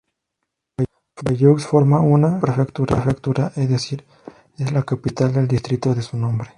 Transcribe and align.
Bayeux 1.21 1.57
forma 1.63 1.99
una 1.99 2.39
subprefectura, 2.39 3.51
es 3.55 3.69
decir, 3.69 4.03
es 4.57 4.71
la 4.71 4.81
capital 4.81 5.31
del 5.31 5.47
distrito 5.47 5.93
de 5.93 6.01
su 6.01 6.17
nombre. 6.17 6.49